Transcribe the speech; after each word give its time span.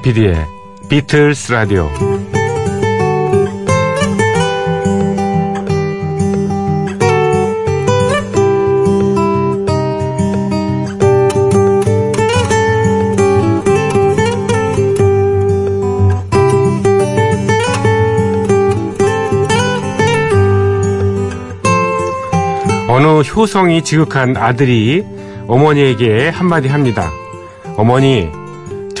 조피디의 0.00 0.46
비틀스 0.88 1.52
라디오 1.52 1.90
어느 22.88 23.20
효성이 23.20 23.82
지극한 23.82 24.36
아들이 24.36 25.04
어머니에게 25.46 26.28
한마디 26.28 26.68
합니다. 26.68 27.10
어머니, 27.76 28.28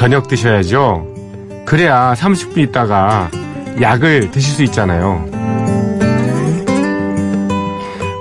저녁 0.00 0.28
드셔야죠. 0.28 1.06
그래야 1.66 2.14
30분 2.14 2.56
있다가 2.56 3.30
약을 3.82 4.30
드실 4.30 4.54
수 4.54 4.62
있잖아요. 4.62 5.26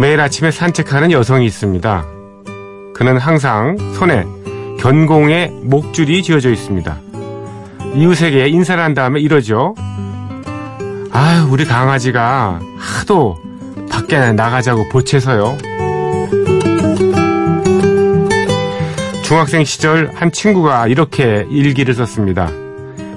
매일 0.02 0.20
아침에 0.20 0.52
산책하는 0.52 1.14
여성이 1.14 1.46
있습니다. 1.46 2.06
그는 2.94 3.18
항상 3.18 3.78
손에 3.98 4.26
견공의 4.82 5.52
목줄이 5.64 6.22
쥐어져 6.22 6.52
있습니다. 6.52 6.98
이웃에게 7.96 8.50
인사를 8.50 8.84
한 8.84 8.94
다음에 8.94 9.22
이러죠. 9.22 9.74
아유, 11.14 11.48
우리 11.50 11.64
강아지가 11.64 12.60
하도 12.78 13.38
밖에 13.90 14.34
나가자고 14.34 14.90
보채서요. 14.90 15.58
중학생 19.30 19.64
시절 19.64 20.10
한 20.16 20.32
친구가 20.32 20.88
이렇게 20.88 21.46
일기를 21.52 21.94
썼습니다. 21.94 22.50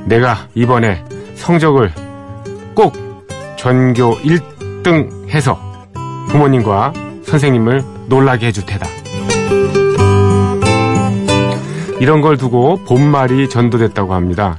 내가 0.05 0.46
이번에 0.55 1.02
성적을 1.36 1.91
꼭 2.74 2.92
전교 3.56 4.18
1등 4.18 5.30
해서 5.30 5.58
부모님과 6.28 6.92
선생님을 7.24 7.83
놀라게 8.08 8.48
해줄 8.48 8.66
테다. 8.66 8.86
이런 11.98 12.20
걸 12.20 12.36
두고 12.36 12.84
본말이 12.84 13.48
전도됐다고 13.48 14.12
합니다. 14.12 14.58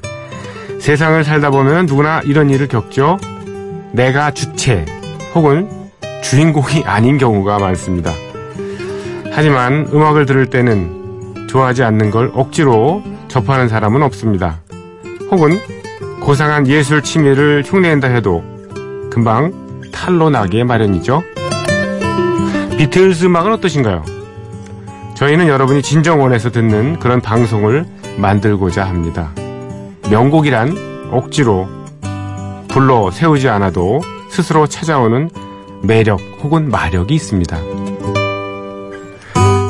세상을 0.79 1.23
살다 1.23 1.51
보면 1.51 1.85
누구나 1.85 2.21
이런 2.21 2.49
일을 2.49 2.67
겪죠. 2.67 3.19
내가 3.91 4.31
주체 4.31 4.85
혹은 5.35 5.69
주인공이 6.23 6.83
아닌 6.85 7.19
경우가 7.19 7.59
많습니다. 7.59 8.11
하지만 9.31 9.87
음악을 9.93 10.25
들을 10.25 10.47
때는 10.47 11.02
좋아하지 11.53 11.83
않는 11.83 12.09
걸 12.09 12.31
억지로 12.33 13.03
접하는 13.27 13.67
사람은 13.67 14.01
없습니다. 14.01 14.61
혹은 15.29 15.59
고상한 16.19 16.65
예술 16.65 17.03
취미를 17.03 17.61
흉내낸다 17.63 18.07
해도 18.07 18.43
금방 19.11 19.53
탈로 19.91 20.31
나기 20.31 20.63
마련이죠. 20.63 21.21
비틀즈 22.75 23.25
음악은 23.25 23.53
어떠신가요? 23.53 24.03
저희는 25.13 25.47
여러분이 25.47 25.83
진정 25.83 26.23
원해서 26.23 26.49
듣는 26.49 26.97
그런 26.97 27.21
방송을 27.21 27.85
만들고자 28.17 28.83
합니다. 28.83 29.29
명곡이란 30.09 31.09
억지로 31.11 31.69
불러 32.67 33.11
세우지 33.11 33.47
않아도 33.49 34.01
스스로 34.31 34.65
찾아오는 34.65 35.29
매력 35.83 36.19
혹은 36.41 36.69
마력이 36.69 37.13
있습니다. 37.13 37.57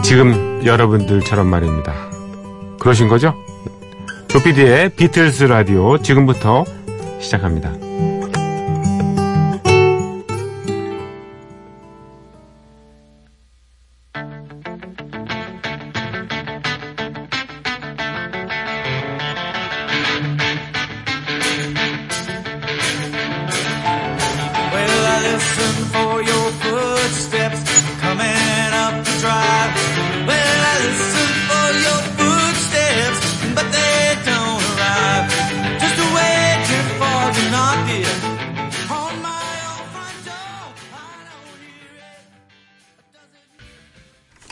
지금 0.01 0.52
여러분들처럼 0.65 1.47
말입니다. 1.47 1.93
그러신 2.79 3.07
거죠? 3.07 3.35
조피디의 4.27 4.89
비틀스 4.95 5.43
라디오 5.43 5.97
지금부터 5.99 6.65
시작합니다. 7.19 7.82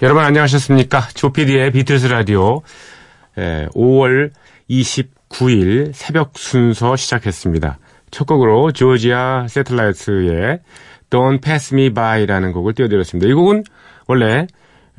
여러분 0.03 0.23
안녕하셨습니까? 0.23 1.09
조피디의 1.13 1.73
비틀스 1.73 2.07
라디오 2.07 2.63
에, 3.37 3.67
5월 3.67 4.31
29일 4.67 5.91
새벽 5.93 6.39
순서 6.39 6.95
시작했습니다. 6.95 7.77
첫 8.09 8.25
곡으로 8.25 8.71
조지아 8.71 9.45
세틀라이트의 9.47 10.61
Don't 11.11 11.43
Pass 11.43 11.75
Me 11.75 11.93
By라는 11.93 12.51
곡을 12.51 12.73
띄워드렸습니다. 12.73 13.29
이 13.29 13.33
곡은 13.35 13.63
원래 14.07 14.47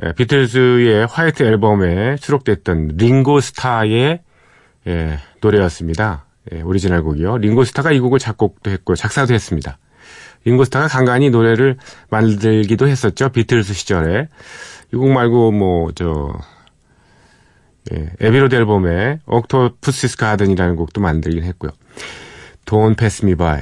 에, 0.00 0.12
비틀즈의 0.12 1.08
화이트 1.10 1.42
앨범에 1.42 2.16
수록됐던 2.18 2.92
링고스타의 2.96 4.20
예, 4.86 5.18
노래였습니다. 5.40 6.26
예, 6.52 6.60
오리지널 6.60 7.02
곡이요. 7.02 7.38
링고스타가 7.38 7.90
이 7.90 7.98
곡을 7.98 8.20
작곡도 8.20 8.70
했고 8.70 8.94
작사도 8.94 9.34
했습니다. 9.34 9.78
링고스타가 10.44 10.88
간간히 10.88 11.30
노래를 11.30 11.76
만들기도 12.10 12.86
했었죠. 12.86 13.30
비틀스 13.30 13.74
시절에. 13.74 14.28
이곡 14.92 15.08
말고 15.10 15.52
뭐저 15.52 16.34
예, 17.92 18.10
Abbey 18.20 18.39
Road 18.39 18.54
앨범에 18.54 19.18
Octopus's 19.26 20.16
Garden이라는 20.16 20.76
곡도 20.76 21.00
만들긴 21.00 21.42
했고요. 21.44 21.72
Me 23.22 23.34
by. 23.34 23.58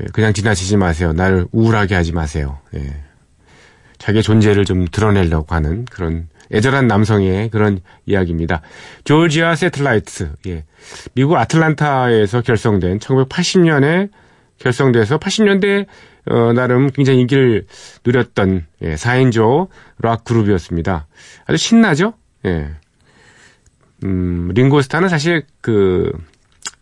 예, 0.00 0.04
그냥 0.12 0.32
지나치지 0.32 0.76
마세요. 0.76 1.12
나를 1.12 1.46
우울하게 1.52 1.94
하지 1.94 2.12
마세요. 2.12 2.58
예. 2.74 3.02
자기의 3.98 4.22
존재를 4.22 4.64
좀 4.64 4.86
드러내려고 4.86 5.54
하는 5.54 5.86
그런 5.86 6.28
애절한 6.52 6.86
남성의 6.86 7.48
그런 7.48 7.80
이야기입니다. 8.04 8.60
Georgia 9.04 9.56
Satellites. 9.56 10.32
예. 10.48 10.64
미국 11.14 11.36
아틀란타에서 11.36 12.42
결성된 12.42 12.98
1980년에 12.98 14.10
결성돼서 14.58 15.18
80년대 15.18 15.86
어, 16.28 16.52
나름 16.52 16.90
굉장히 16.90 17.20
인기를 17.20 17.66
누렸던 18.04 18.66
예, 18.82 18.94
4인조 18.94 19.68
락 19.98 20.24
그룹이었습니다. 20.24 21.06
아주 21.46 21.56
신나죠? 21.56 22.14
예. 22.44 22.70
음, 24.04 24.50
링고스타는 24.52 25.08
사실 25.08 25.44
그 25.60 26.12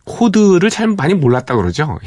코드를 0.05 0.69
잘 0.69 0.87
많이 0.87 1.13
몰랐다 1.13 1.55
그러죠. 1.55 1.97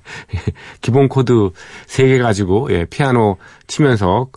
기본 0.80 1.08
코드 1.08 1.50
3개 1.86 2.20
가지고 2.20 2.68
예, 2.70 2.84
피아노 2.84 3.36
치면서 3.66 4.28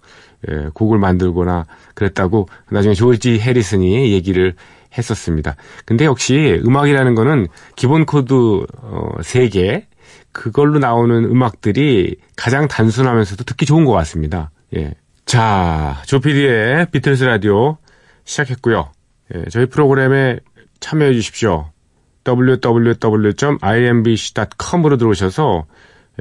예, 0.49 0.69
곡을 0.73 0.99
만들거나 0.99 1.65
그랬다고 1.93 2.47
나중에 2.69 2.93
조지 2.93 3.39
해리슨이 3.39 4.11
얘기를 4.11 4.55
했었습니다. 4.97 5.55
근데 5.85 6.05
역시 6.05 6.61
음악이라는 6.65 7.15
거는 7.15 7.47
기본 7.75 8.05
코드 8.05 8.33
어, 8.81 9.09
3개 9.19 9.83
그걸로 10.35 10.77
나오는 10.79 11.23
음악들이 11.23 12.17
가장 12.35 12.67
단순하면서도 12.67 13.45
듣기 13.45 13.65
좋은 13.65 13.85
것 13.85 13.93
같습니다. 13.93 14.51
예. 14.75 14.93
자, 15.25 16.01
조피디의 16.05 16.87
비틀스 16.91 17.23
라디오 17.23 17.77
시작했고요. 18.25 18.91
예, 19.33 19.45
저희 19.49 19.67
프로그램에 19.67 20.39
참여해 20.81 21.13
주십시오. 21.13 21.71
www.imbc.com으로 22.27 24.97
들어오셔서 24.97 25.67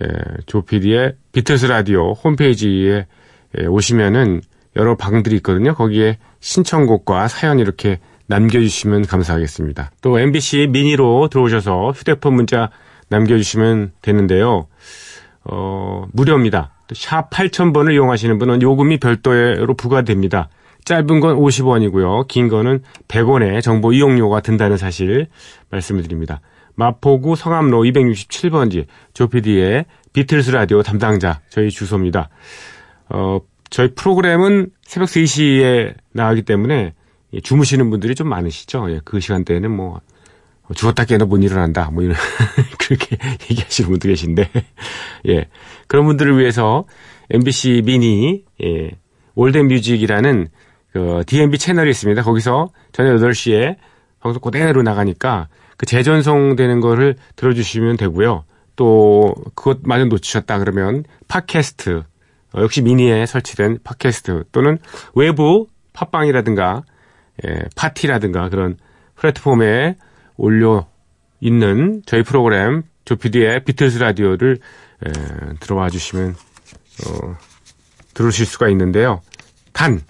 예, 0.01 0.07
조피디의 0.47 1.17
비틀스 1.33 1.67
라디오 1.67 2.13
홈페이지에 2.13 3.09
예, 3.59 3.67
오시면은 3.67 4.43
여러 4.77 4.97
방들이 4.97 5.35
있거든요. 5.37 5.75
거기에 5.75 6.19
신청곡과 6.39 7.27
사연 7.27 7.59
이렇게 7.59 7.99
남겨주시면 8.27 9.07
감사하겠습니다. 9.07 9.91
또 10.03 10.21
MBC 10.21 10.69
미니로 10.71 11.29
들어오셔서 11.31 11.91
휴대폰 11.91 12.35
문자 12.35 12.71
남겨주시면 13.15 13.93
되는데요. 14.03 14.67
어, 15.45 16.07
무료입니다. 16.13 16.73
샵 16.93 17.31
8000번을 17.31 17.93
이용하시는 17.93 18.39
분은 18.39 18.63
요금이 18.63 18.99
별도로 18.99 19.75
부과됩니다. 19.75 20.49
짧은 20.85 21.21
건 21.21 21.37
50원이고요. 21.37 22.29
긴 22.29 22.49
거는 22.49 22.83
100원의 23.09 23.63
정보 23.63 23.93
이용료가 23.93 24.41
든다는 24.41 24.77
사실 24.77 25.29
말씀을 25.71 26.03
드립니다. 26.03 26.41
마포구 26.75 27.37
성암로 27.37 27.83
267번지 27.83 28.87
조피디의 29.15 29.87
비틀스 30.13 30.51
라디오 30.51 30.83
담당자 30.83 31.41
저희 31.49 31.71
주소입니다. 31.71 32.29
어, 33.09 33.41
저희 33.71 33.95
프로그램은 33.95 34.71
새벽 34.83 35.09
3시에 35.09 35.95
나가기 36.13 36.43
때문에 36.43 36.93
예, 37.33 37.41
주무시는 37.41 37.91
분들이 37.91 38.15
좀 38.15 38.29
많으시죠. 38.29 38.91
예, 38.91 39.01
그 39.05 39.21
시간대에는 39.21 39.71
뭐 39.71 40.01
죽었다 40.75 41.05
깨도 41.05 41.27
못 41.27 41.43
일어난다. 41.43 41.91
뭐 41.91 42.03
이런 42.03 42.17
그렇게 42.79 43.17
얘기하시는 43.51 43.91
분도 43.91 44.09
계신데 44.09 44.51
예 45.29 45.49
그런 45.87 46.07
분들을 46.07 46.39
위해서 46.39 46.85
MBC 47.31 47.83
미니 47.85 48.45
예 48.63 48.91
All 49.35 49.49
That 49.49 49.69
Music이라는 49.69 50.49
그 50.93 51.23
DMB 51.27 51.59
채널이 51.59 51.91
있습니다. 51.91 52.23
거기서 52.23 52.69
저녁 52.93 53.17
8시에 53.17 53.77
방송 54.21 54.41
그대로 54.41 54.83
나가니까 54.83 55.49
그 55.77 55.87
재전송되는 55.87 56.81
거를 56.81 57.17
들어주시면 57.37 57.97
되고요. 57.97 58.45
또 58.77 59.35
그것마저 59.55 60.07
놓치셨다 60.07 60.59
그러면 60.59 61.05
팟캐스트 61.29 62.03
어, 62.55 62.61
역시 62.61 62.83
미니에 62.83 63.27
설치된 63.27 63.79
팟캐스트 63.85 64.45
또는 64.53 64.79
외부 65.15 65.67
팟빵이라든가 65.93 66.83
예, 67.45 67.59
파티라든가 67.77 68.49
그런 68.49 68.77
플랫폼에 69.17 69.97
올려 70.37 70.87
있는 71.41 72.03
저희 72.07 72.23
프로그램 72.23 72.83
조피디의 73.05 73.65
비틀스 73.65 73.99
라디오를 73.99 74.59
에, 75.05 75.11
들어와 75.61 75.91
주시면 75.91 76.35
어, 77.07 77.37
들으실 78.15 78.47
수가 78.47 78.69
있는데요. 78.71 79.21
단 79.73 80.01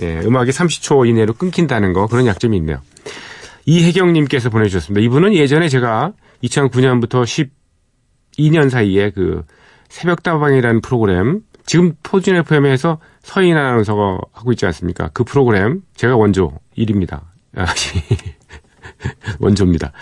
예, 0.00 0.20
음악이 0.20 0.50
30초 0.50 1.06
이내로 1.08 1.34
끊긴다는 1.34 1.92
거 1.92 2.06
그런 2.06 2.26
약점이 2.26 2.56
있네요. 2.58 2.80
이혜경님께서 3.66 4.48
보내주셨습니다. 4.50 5.04
이분은 5.04 5.34
예전에 5.34 5.68
제가 5.68 6.12
2009년부터 6.42 7.50
12년 8.36 8.70
사이에 8.70 9.10
그 9.10 9.44
새벽다방이라는 9.90 10.80
프로그램 10.80 11.42
지금 11.66 11.92
포준 12.02 12.36
FM에서 12.36 12.98
서인 13.22 13.56
아나운서가 13.56 14.18
하고 14.32 14.52
있지 14.52 14.64
않습니까? 14.66 15.10
그 15.12 15.24
프로그램 15.24 15.82
제가 15.94 16.16
원조 16.16 16.58
1입니다. 16.78 17.20
아, 19.04 19.34
원조입니다. 19.40 19.92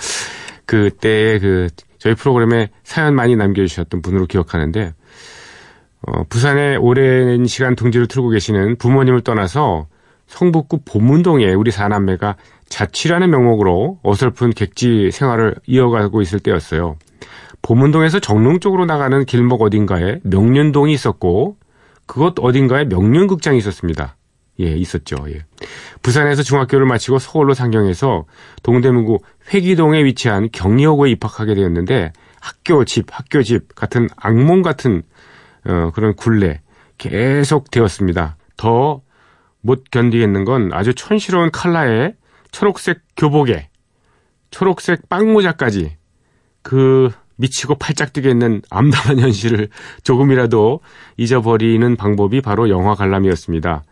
그때 0.64 1.38
그 1.38 1.68
저희 1.98 2.14
프로그램에 2.14 2.70
사연 2.84 3.14
많이 3.14 3.36
남겨주셨던 3.36 4.02
분으로 4.02 4.26
기억하는데 4.26 4.94
어, 6.02 6.24
부산에 6.28 6.76
오랜 6.76 7.46
시간 7.46 7.74
둥지를 7.74 8.06
틀고 8.06 8.30
계시는 8.30 8.76
부모님을 8.76 9.22
떠나서 9.22 9.86
성북구 10.26 10.80
보문동에 10.84 11.52
우리 11.54 11.70
사남매가 11.70 12.36
자취라는 12.68 13.30
명목으로 13.30 13.98
어설픈 14.02 14.50
객지 14.50 15.10
생활을 15.10 15.56
이어가고 15.66 16.20
있을 16.20 16.38
때였어요. 16.38 16.96
보문동에서 17.62 18.20
정릉 18.20 18.60
쪽으로 18.60 18.84
나가는 18.84 19.24
길목 19.24 19.62
어딘가에 19.62 20.20
명륜동이 20.22 20.92
있었고 20.92 21.56
그것 22.06 22.34
어딘가에 22.38 22.84
명륜극장이 22.84 23.58
있었습니다. 23.58 24.16
예, 24.60 24.66
있었죠. 24.74 25.16
예. 25.28 25.44
부산에서 26.02 26.42
중학교를 26.42 26.86
마치고 26.86 27.18
서울로 27.18 27.54
상경해서 27.54 28.24
동대문구 28.62 29.18
회기동에 29.52 30.04
위치한 30.04 30.48
경리여고에 30.52 31.10
입학하게 31.10 31.54
되었는데 31.54 32.12
학교 32.40 32.84
집, 32.84 33.06
학교 33.10 33.42
집 33.42 33.74
같은 33.74 34.08
악몽 34.16 34.62
같은 34.62 35.02
어, 35.64 35.90
그런 35.94 36.14
굴레 36.14 36.60
계속 36.98 37.70
되었습니다. 37.70 38.36
더 38.56 39.02
못 39.60 39.90
견디겠는 39.90 40.44
건 40.44 40.70
아주 40.72 40.94
촌스러운 40.94 41.50
칼라에 41.50 42.14
초록색 42.50 43.00
교복에 43.16 43.68
초록색 44.50 45.08
빵모자까지 45.08 45.96
그 46.62 47.10
미치고 47.36 47.76
팔짝 47.76 48.12
뛰겠는 48.12 48.62
암담한 48.70 49.20
현실을 49.20 49.68
조금이라도 50.02 50.80
잊어버리는 51.16 51.96
방법이 51.96 52.40
바로 52.40 52.68
영화 52.68 52.94
관람이었습니다. 52.94 53.84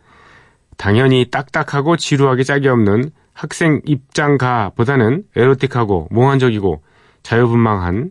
당연히 0.76 1.28
딱딱하고 1.30 1.96
지루하게 1.96 2.42
짝이 2.44 2.68
없는 2.68 3.10
학생 3.32 3.80
입장가보다는 3.84 5.24
에로틱하고 5.36 6.08
몽환적이고 6.10 6.82
자유분방한 7.22 8.10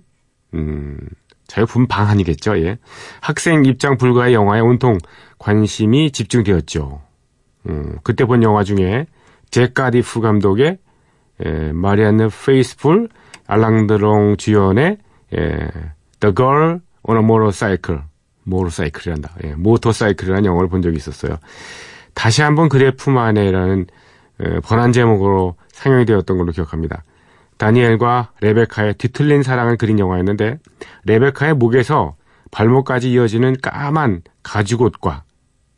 음, 0.54 0.98
자유분방한이겠죠. 1.48 2.60
예. 2.60 2.78
학생 3.22 3.66
입장 3.66 3.98
불가의 3.98 4.34
영화에 4.34 4.60
온통 4.60 4.98
관심이 5.38 6.12
집중되었죠. 6.12 7.02
음, 7.70 7.98
그때 8.04 8.26
본 8.26 8.44
영화 8.44 8.64
중에 8.64 9.06
잭 9.52 9.77
카디프 9.77 10.22
감독의 10.22 10.78
에, 11.42 11.72
마리안느 11.74 12.30
페이스풀, 12.46 13.10
알랑드롱 13.48 14.38
주연의 14.38 14.98
에, 15.34 15.70
The 16.20 16.34
Girl 16.36 16.80
on 17.04 17.18
a 17.18 17.24
Motorcycle, 17.24 18.02
모터사이클이란다. 18.44 19.36
예, 19.44 19.54
모터사이클이라는 19.56 20.46
영화를 20.46 20.70
본 20.70 20.82
적이 20.82 20.98
있었어요. 20.98 21.38
다시 22.16 22.42
한번 22.42 22.70
안에라는 23.18 23.86
에, 24.42 24.60
번안 24.62 24.92
제목으로 24.92 25.56
상영이 25.70 26.06
되었던 26.06 26.38
걸로 26.38 26.52
기억합니다. 26.52 27.04
다니엘과 27.58 28.32
레베카의 28.42 28.96
뒤틀린 28.96 29.44
사랑을 29.44 29.78
그린 29.78 30.00
영화였는데 30.00 30.58
레베카의 31.06 31.54
목에서 31.54 32.16
발목까지 32.52 33.12
이어지는 33.12 33.58
까만 33.62 34.24
가죽옷과 34.44 35.24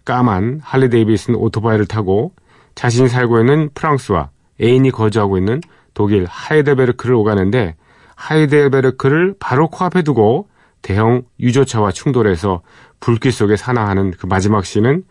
까만 0.05 0.61
할리 0.63 0.89
데이비슨 0.89 1.35
오토바이를 1.35 1.85
타고 1.85 2.33
자신이 2.75 3.09
살고 3.09 3.39
있는 3.39 3.69
프랑스와 3.73 4.29
애인이 4.61 4.91
거주하고 4.91 5.37
있는 5.37 5.61
독일 5.93 6.25
하이델베르크를 6.29 7.15
오가는데 7.15 7.75
하이델베르크를 8.15 9.35
바로 9.39 9.67
코앞에 9.67 10.03
두고 10.03 10.47
대형 10.81 11.23
유조차와 11.39 11.91
충돌해서 11.91 12.61
불길 12.99 13.31
속에 13.31 13.55
산화하는 13.55 14.11
그 14.11 14.25
마지막 14.25 14.65
씬은 14.65 15.03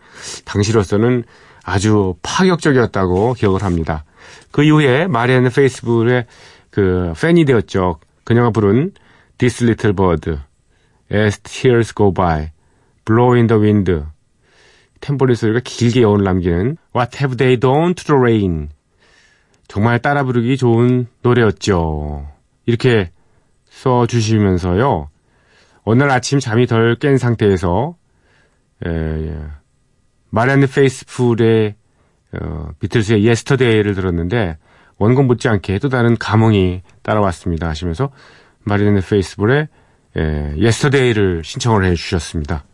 당시로서는 0.45 1.23
아주 1.63 2.15
파격적이었다고 2.21 3.33
기억을 3.33 3.63
합니다. 3.63 4.05
그 4.51 4.63
이후에 4.63 5.07
마리안는 5.07 5.51
페이스북에 5.51 6.25
그 6.69 7.13
팬이 7.19 7.45
되었죠. 7.45 7.99
그녀가 8.23 8.49
부른 8.49 8.91
This 9.37 9.63
Little 9.63 9.95
Bird, 9.95 10.39
As 11.11 11.39
Tears 11.39 11.93
Go 11.93 12.13
By, 12.13 12.49
Blow 13.05 13.35
in 13.35 13.47
the 13.47 13.61
Wind, 13.61 14.03
템포리 14.99 15.35
소리가 15.35 15.59
길게 15.63 16.01
여운을 16.01 16.23
남기는 16.23 16.77
What 16.95 17.17
Have 17.17 17.37
They 17.37 17.59
Done 17.59 17.93
to 17.93 18.03
the 18.05 18.19
Rain. 18.19 18.69
정말 19.67 19.99
따라 19.99 20.23
부르기 20.23 20.57
좋은 20.57 21.07
노래였죠. 21.21 22.27
이렇게 22.65 23.11
써주시면서요. 23.69 25.09
날 25.95 26.09
아침 26.11 26.39
잠이 26.39 26.67
덜 26.67 26.95
깬 26.95 27.17
상태에서 27.17 27.95
에, 28.85 28.89
예, 28.89 29.37
마리안느 30.29 30.67
페이스풀의 30.71 31.75
어, 32.41 32.69
비틀스의 32.79 33.23
Yesterday를 33.23 33.95
들었는데 33.95 34.57
원곡 34.97 35.25
못지않게 35.25 35.79
또 35.79 35.89
다른 35.89 36.17
감흥이 36.17 36.81
따라왔습니다 37.03 37.67
하시면서 37.67 38.11
마리안느 38.63 39.07
페이스풀의 39.07 39.67
예, 40.17 40.53
Yesterday를 40.57 41.43
신청을 41.43 41.85
해주셨습니다. 41.85 42.65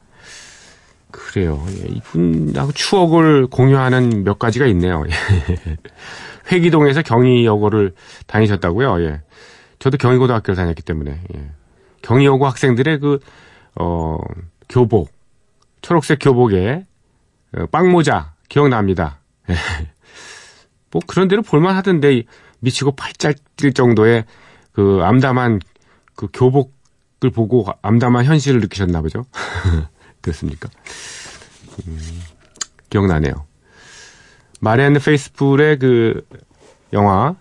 그래요. 1.12 1.64
예, 1.70 1.86
이분하고 1.90 2.72
추억을 2.72 3.48
공유하는 3.48 4.24
몇 4.24 4.40
가지가 4.40 4.66
있네요. 4.68 5.04
회기동에서 6.52 7.02
경희여고를 7.04 7.94
다니셨다고요. 8.28 9.02
예. 9.04 9.22
저도 9.80 9.98
경희고등학교를 9.98 10.56
다녔기 10.56 10.82
때문에 10.82 11.22
예. 11.36 11.52
경희여고 12.04 12.46
학생들의 12.46 13.00
그 13.00 13.20
어, 13.76 14.20
교복 14.70 15.12
초록색 15.82 16.20
교복에 16.22 16.86
어, 17.58 17.66
빵모자 17.72 18.34
기억납니다. 18.48 19.20
예. 19.50 19.56
뭐 20.92 21.02
그런 21.08 21.28
데로 21.28 21.42
볼만 21.42 21.76
하던데 21.76 22.24
미치고 22.60 22.92
팔짝 22.92 23.36
뛸 23.58 23.74
정도의 23.74 24.26
그 24.72 25.00
암담한 25.02 25.60
그 26.16 26.28
교복을 26.32 27.32
보고 27.34 27.66
암담한 27.82 28.26
현실을 28.26 28.62
느끼셨나 28.62 29.02
보죠. 29.02 29.26
그렇습니까? 30.22 30.70
음, 31.88 32.22
기억나네요. 32.90 33.46
마리안느 34.62 35.00
페이스풀의 35.00 35.80
그 35.80 36.26
영화 36.94 37.36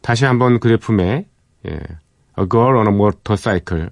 다시 0.00 0.24
한번 0.24 0.58
그대 0.58 0.99
품에 0.99 1.26
예, 1.66 1.72
A 2.38 2.48
Girl 2.50 2.76
on 2.76 2.88
a 2.88 2.92
Motorcycle 2.92 3.90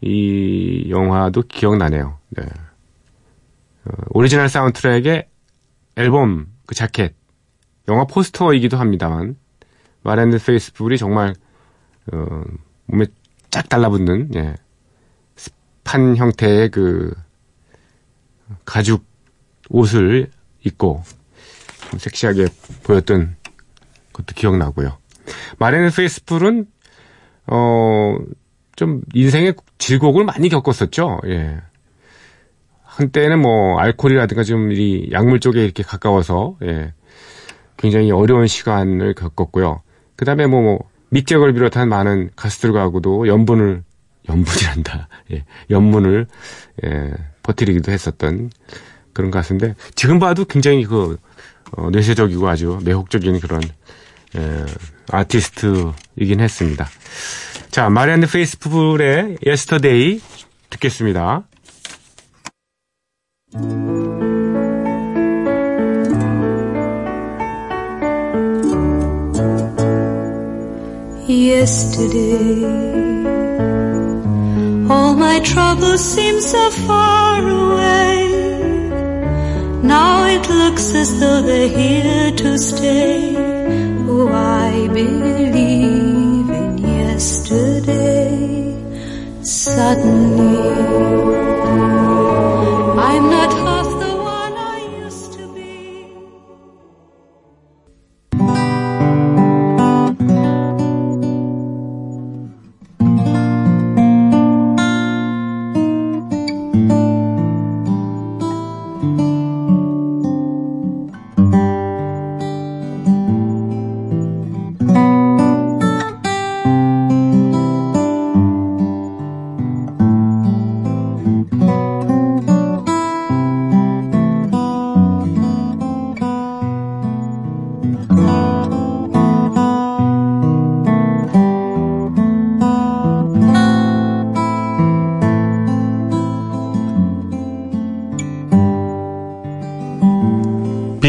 이 0.00 0.86
영화도 0.90 1.42
기억나네요. 1.42 2.18
네. 2.30 2.42
어, 3.84 3.90
오리지널 4.10 4.48
사운드트랙의 4.48 5.28
앨범 5.96 6.46
그 6.66 6.74
자켓 6.74 7.14
영화 7.88 8.04
포스터이기도 8.04 8.76
합니다만 8.76 9.36
마리안느 10.02 10.38
페이스풀이 10.38 10.98
정말 10.98 11.34
어, 12.12 12.42
몸에 12.86 13.06
쫙 13.50 13.68
달라붙는 13.68 14.34
예, 14.36 14.54
판 15.84 16.16
형태의 16.16 16.70
그 16.70 17.14
가죽 18.64 19.04
옷을 19.68 20.30
입고 20.64 21.02
좀 21.90 21.98
섹시하게 21.98 22.46
보였던 22.82 23.36
것도 24.12 24.34
기억나고요. 24.34 24.98
마레는 25.58 25.90
페이스풀은 25.90 26.66
어, 27.46 28.16
좀 28.76 29.00
인생의 29.14 29.54
질곡을 29.78 30.24
많이 30.24 30.48
겪었었죠. 30.48 31.20
예. 31.26 31.60
한때는 32.84 33.40
뭐 33.40 33.78
알코올이라든가 33.78 34.42
좀 34.42 34.70
이 34.72 35.08
약물 35.12 35.40
쪽에 35.40 35.64
이렇게 35.64 35.82
가까워서 35.82 36.56
예. 36.62 36.92
굉장히 37.76 38.10
어려운 38.10 38.46
시간을 38.46 39.14
겪었고요. 39.14 39.82
그다음에 40.16 40.46
뭐, 40.46 40.62
뭐 40.62 40.78
믹잭을 41.10 41.52
비롯한 41.52 41.88
많은 41.88 42.30
가수들과도 42.36 43.28
연분을 43.28 43.82
염문이란다. 44.28 45.08
예, 45.32 45.44
염문을 45.70 46.26
예, 46.84 47.12
퍼뜨리기도 47.42 47.92
했었던 47.92 48.50
그런 49.12 49.30
가수인데 49.30 49.74
지금 49.94 50.18
봐도 50.18 50.44
굉장히 50.44 50.84
그 50.84 51.16
어, 51.72 51.90
뇌쇄적이고 51.90 52.48
아주 52.48 52.78
매혹적인 52.84 53.40
그런 53.40 53.60
예, 54.36 54.66
아티스트이긴 55.10 56.40
했습니다. 56.40 56.86
자, 57.76 57.90
마리안느 57.90 58.26
페이스풀의 58.26 59.36
Yesterday 59.44 60.22
듣겠습니다. 60.70 61.46
Yesterday, 71.28 72.64
all 74.88 75.12
my 75.12 75.42
troubles 75.42 76.00
seem 76.00 76.38
so 76.38 76.70
far 76.86 77.46
away. 77.46 78.30
Now 79.82 80.24
it 80.24 80.48
looks 80.48 80.94
as 80.94 81.20
though 81.20 81.42
they're 81.42 81.68
here 81.68 82.32
to 82.36 82.56
stay. 82.56 83.36
Oh, 84.08 84.30
I 84.32 84.88
believe 84.94 86.15
yesterday. 87.16 88.76
Suddenly, 89.42 90.76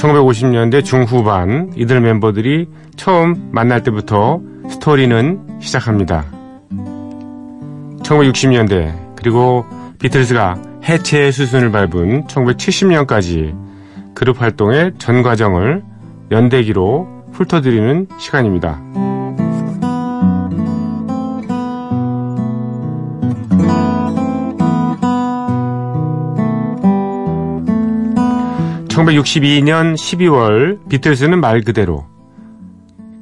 1950년대 0.00 0.84
중후반 0.84 1.72
이들 1.76 2.00
멤버들이 2.00 2.68
처음 2.96 3.50
만날 3.52 3.82
때부터 3.82 4.40
스토리는 4.68 5.60
시작합니다. 5.60 6.24
1960년대 8.02 9.16
그리고 9.16 9.64
비틀즈가 10.00 10.56
해체 10.88 11.30
수순을 11.30 11.70
밟은 11.70 12.24
1970년까지 12.26 13.54
그룹 14.14 14.40
활동의 14.40 14.92
전 14.98 15.22
과정을 15.22 15.82
연대기로 16.30 17.06
훑어드리는 17.32 18.06
시간입니다. 18.18 18.80
1962년 29.00 29.94
12월 29.94 30.78
비틀스는 30.90 31.40
말 31.40 31.62
그대로 31.62 32.04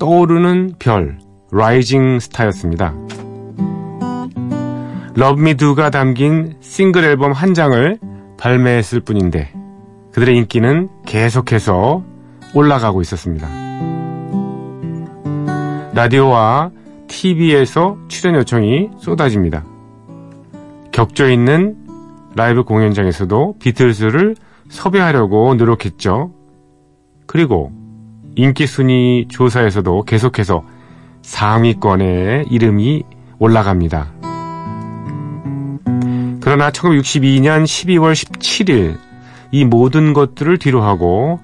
떠오르는 0.00 0.74
별, 0.80 1.18
라이징 1.52 2.18
스타였습니다. 2.18 2.94
Love 5.16 5.40
Me 5.40 5.54
Do가 5.54 5.90
담긴 5.90 6.56
싱글 6.60 7.04
앨범 7.04 7.30
한 7.30 7.54
장을 7.54 7.96
발매했을 8.38 9.00
뿐인데 9.00 9.52
그들의 10.12 10.36
인기는 10.36 10.88
계속해서 11.06 12.02
올라가고 12.54 13.00
있었습니다. 13.00 13.48
라디오와 15.94 16.70
TV에서 17.06 17.98
출연 18.08 18.34
요청이 18.34 18.90
쏟아집니다. 18.98 19.64
격조 20.90 21.30
있는 21.30 21.76
라이브 22.34 22.64
공연장에서도 22.64 23.58
비틀스를 23.60 24.34
섭외하려고 24.68 25.54
노력했죠. 25.54 26.32
그리고 27.26 27.72
인기 28.36 28.66
순위 28.66 29.26
조사에서도 29.28 30.04
계속해서 30.04 30.64
상위권에 31.22 32.44
이름이 32.50 33.04
올라갑니다. 33.38 34.12
그러나 36.40 36.70
1962년 36.70 37.64
12월 37.64 38.12
17일 38.12 38.96
이 39.50 39.64
모든 39.64 40.12
것들을 40.12 40.58
뒤로하고 40.58 41.40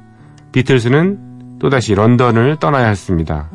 비틀스는 0.53 1.59
또다시 1.59 1.95
런던을 1.95 2.57
떠나야 2.61 2.89
했습니다. 2.89 3.51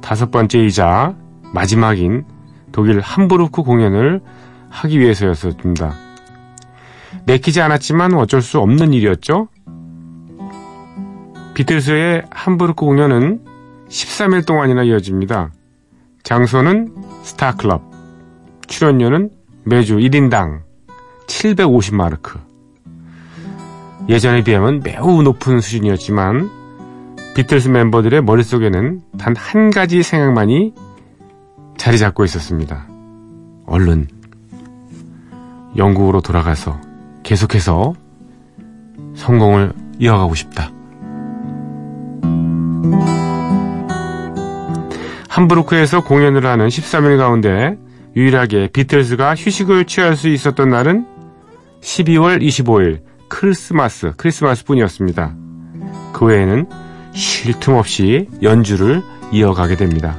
다섯 0.00 0.30
번째이자 0.30 1.14
마지막인 1.54 2.24
독일 2.72 3.00
함부르크 3.00 3.62
공연을 3.62 4.20
하기 4.68 4.98
위해서였습니다. 4.98 5.94
내키지 7.26 7.60
않았지만 7.60 8.14
어쩔 8.14 8.42
수 8.42 8.58
없는 8.58 8.92
일이었죠. 8.92 9.48
비틀스의 11.54 12.24
함부르크 12.30 12.84
공연은 12.84 13.40
13일 13.88 14.46
동안이나 14.46 14.84
이어집니다. 14.84 15.50
장소는 16.22 16.94
스타클럽, 17.22 17.82
출연료는 18.66 19.30
매주 19.64 19.96
1인당 19.98 20.60
750마르크. 21.26 22.40
예전에 24.08 24.42
비하면 24.42 24.80
매우 24.82 25.22
높은 25.22 25.60
수준이었지만 25.60 26.50
비틀스 27.34 27.68
멤버들의 27.68 28.22
머릿속에는 28.22 29.02
단 29.18 29.34
한 29.36 29.70
가지 29.70 30.02
생각만이 30.02 30.74
자리 31.76 31.98
잡고 31.98 32.24
있었습니다. 32.24 32.86
얼른 33.66 34.08
영국으로 35.76 36.20
돌아가서 36.20 36.78
계속해서 37.32 37.94
성공을 39.14 39.72
이어가고 39.98 40.34
싶다. 40.34 40.70
함부르크에서 45.30 46.04
공연을 46.04 46.44
하는 46.44 46.68
13일 46.68 47.16
가운데 47.16 47.78
유일하게 48.14 48.68
비틀스가 48.74 49.34
휴식을 49.34 49.86
취할 49.86 50.14
수 50.14 50.28
있었던 50.28 50.68
날은 50.68 51.06
12월 51.80 52.42
25일 52.42 53.00
크리스마스, 53.30 54.12
크리스마스 54.18 54.66
뿐이었습니다. 54.66 55.34
그 56.12 56.26
외에는 56.26 56.68
쉴 57.14 57.58
틈 57.60 57.76
없이 57.76 58.28
연주를 58.42 59.02
이어가게 59.32 59.76
됩니다. 59.76 60.18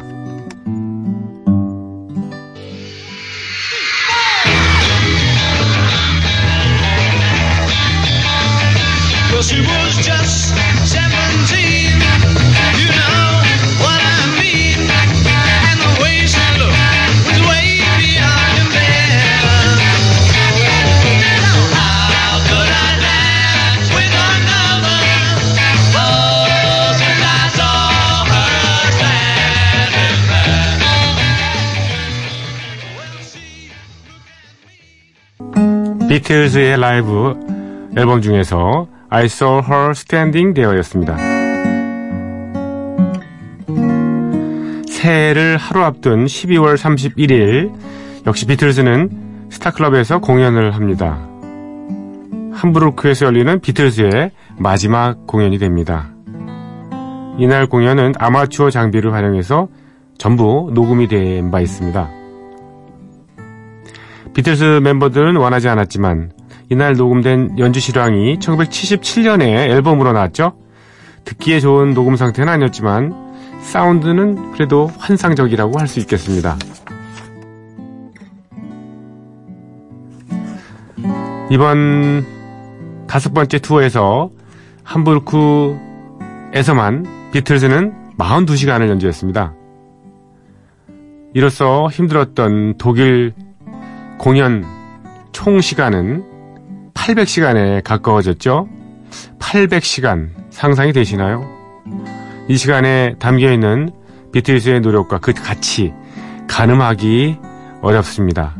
비틀즈의 36.13 36.79
라이브 36.79 37.33
앨범 37.97 38.21
중에서 38.21 38.85
I 39.09 39.25
Saw 39.25 39.63
Her 39.67 39.89
Standing 39.95 40.53
There였습니다. 40.53 41.17
새해를 44.87 45.57
하루 45.57 45.83
앞둔 45.83 46.25
12월 46.25 46.75
31일 46.75 47.73
역시 48.27 48.45
비틀즈는 48.45 49.47
스타클럽에서 49.49 50.19
공연을 50.19 50.75
합니다. 50.75 51.17
함부르크에서 52.51 53.25
열리는 53.25 53.59
비틀즈의 53.59 54.29
마지막 54.59 55.25
공연이 55.25 55.57
됩니다. 55.57 56.09
이날 57.39 57.65
공연은 57.65 58.13
아마추어 58.19 58.69
장비를 58.69 59.13
활용해서 59.13 59.67
전부 60.19 60.69
녹음이 60.75 61.07
된 61.07 61.49
바 61.49 61.59
있습니다. 61.59 62.22
비틀스 64.33 64.79
멤버들은 64.83 65.35
원하지 65.35 65.69
않았지만 65.69 66.31
이날 66.69 66.95
녹음된 66.95 67.59
연주 67.59 67.79
실황이 67.79 68.37
1977년에 68.39 69.41
앨범으로 69.69 70.11
나왔죠. 70.13 70.53
듣기에 71.23 71.59
좋은 71.59 71.93
녹음 71.93 72.15
상태는 72.15 72.51
아니었지만 72.51 73.13
사운드는 73.61 74.51
그래도 74.53 74.89
환상적이라고 74.97 75.79
할 75.79 75.87
수 75.87 75.99
있겠습니다. 75.99 76.57
이번 81.49 82.25
다섯 83.07 83.33
번째 83.33 83.59
투어에서 83.59 84.31
함부르크에서만 84.83 85.71
비틀즈는 87.31 88.15
42시간을 88.17 88.89
연주했습니다. 88.89 89.53
이로써 91.35 91.89
힘들었던 91.89 92.75
독일 92.77 93.33
공연 94.17 94.63
총 95.31 95.61
시간은 95.61 96.23
800시간에 96.93 97.83
가까워졌죠. 97.83 98.67
800시간 99.39 100.29
상상이 100.49 100.93
되시나요? 100.93 101.45
이 102.47 102.55
시간에 102.57 103.15
담겨 103.19 103.51
있는 103.51 103.89
비틀즈의 104.31 104.81
노력과 104.81 105.19
그 105.19 105.33
가치 105.33 105.93
가늠하기 106.47 107.37
어렵습니다. 107.81 108.55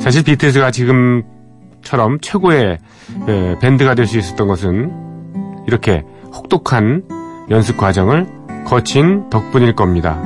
사실 0.00 0.22
비틀즈가 0.22 0.70
지금처럼 0.70 2.18
최고의 2.20 2.78
예, 3.28 3.56
밴드가 3.60 3.94
될 3.94 4.06
수 4.06 4.18
있었던 4.18 4.46
것은 4.48 5.64
이렇게 5.66 6.04
혹독한 6.32 7.04
연습 7.50 7.76
과정을 7.76 8.26
거친 8.66 9.28
덕분일 9.30 9.74
겁니다. 9.74 10.20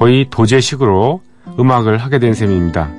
거의 0.00 0.26
도제식으로 0.30 1.20
음악을 1.58 1.98
하게 1.98 2.18
된 2.18 2.32
셈입니다. 2.32 2.90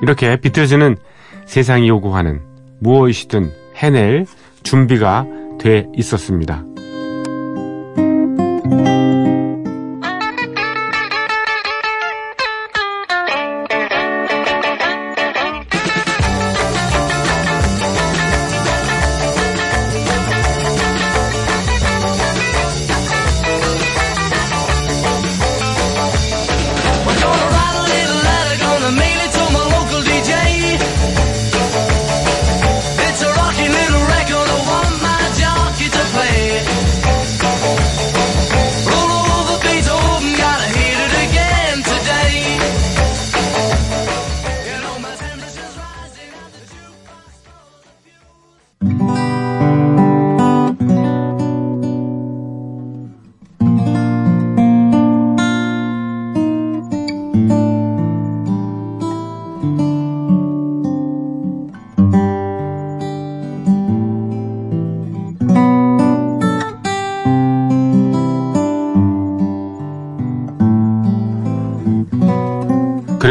이렇게 0.00 0.36
비틀즈는 0.36 0.96
세상이 1.44 1.88
요구하는 1.88 2.40
무엇이든 2.78 3.50
해낼 3.74 4.26
준비가 4.62 5.26
돼 5.58 5.88
있었습니다. 5.96 6.62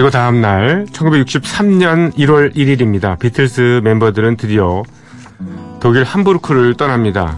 그리고 0.09 0.17
다음 0.17 0.41
날 0.41 0.87
1963년 0.91 2.15
1월 2.15 2.55
1일입니다. 2.55 3.19
비틀스 3.19 3.81
멤버들은 3.83 4.37
드디어 4.37 4.81
독일 5.79 6.03
함부르크를 6.03 6.73
떠납니다. 6.73 7.37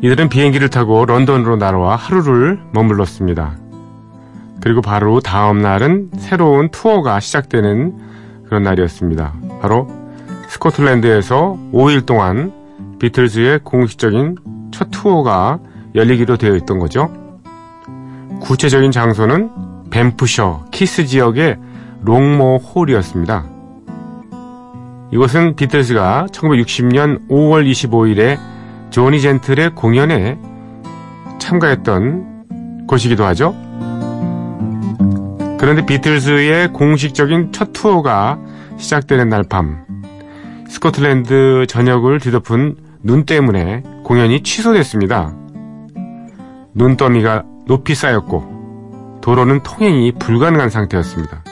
이들은 0.00 0.30
비행기를 0.30 0.70
타고 0.70 1.04
런던으로 1.04 1.56
날아와 1.56 1.96
하루를 1.96 2.58
머물렀습니다. 2.72 3.52
그리고 4.62 4.80
바로 4.80 5.20
다음 5.20 5.60
날은 5.60 6.10
새로운 6.16 6.70
투어가 6.70 7.20
시작되는 7.20 7.98
그런 8.46 8.62
날이었습니다. 8.62 9.34
바로 9.60 9.88
스코틀랜드에서 10.48 11.58
5일 11.70 12.06
동안 12.06 12.50
비틀즈의 12.98 13.60
공식적인 13.62 14.36
첫 14.70 14.88
투어가 14.90 15.58
열리기로 15.94 16.38
되어 16.38 16.56
있던 16.56 16.78
거죠. 16.78 17.12
구체적인 18.40 18.90
장소는 18.90 19.68
밴프셔, 19.90 20.66
키스 20.70 21.04
지역의 21.06 21.56
롱모 22.02 22.58
홀이었습니다. 22.58 23.44
이곳은 25.12 25.56
비틀즈가 25.56 26.26
1960년 26.30 27.28
5월 27.28 27.68
25일에 27.68 28.38
조니 28.90 29.20
젠틀의 29.20 29.74
공연에 29.74 30.38
참가했던 31.38 32.86
곳이기도 32.86 33.24
하죠. 33.26 33.54
그런데 35.58 35.84
비틀즈의 35.84 36.72
공식적인 36.72 37.52
첫 37.52 37.72
투어가 37.72 38.38
시작되는 38.78 39.28
날 39.28 39.42
밤, 39.42 39.84
스코틀랜드 40.68 41.66
전역을 41.68 42.20
뒤덮은 42.20 42.76
눈 43.02 43.26
때문에 43.26 43.82
공연이 44.04 44.42
취소됐습니다. 44.42 45.34
눈더미가 46.74 47.44
높이 47.66 47.94
쌓였고 47.94 48.59
도로는 49.20 49.62
통행이 49.62 50.12
불가능한 50.12 50.70
상태였습니다. 50.70 51.42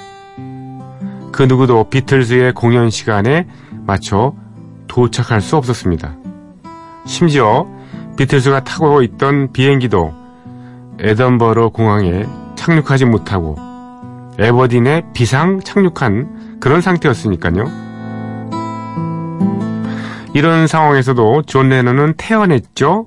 그 1.33 1.43
누구도 1.43 1.85
비틀즈의 1.85 2.53
공연 2.55 2.91
시간에 2.91 3.47
맞춰 3.87 4.35
도착할 4.87 5.41
수 5.41 5.57
없었습니다. 5.57 6.17
심지어 7.07 7.67
비틀즈가 8.17 8.65
타고 8.65 9.03
있던 9.03 9.53
비행기도 9.53 10.13
에던버러 10.99 11.69
공항에 11.69 12.27
착륙하지 12.57 13.05
못하고 13.05 13.57
에버딘에 14.39 15.05
비상 15.13 15.61
착륙한 15.61 16.59
그런 16.61 16.81
상태였으니까요. 16.81 17.65
이런 20.35 20.67
상황에서도 20.67 21.43
존 21.43 21.69
레논은 21.69 22.15
태연했죠. 22.17 23.07